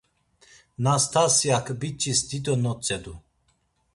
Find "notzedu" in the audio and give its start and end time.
2.63-3.13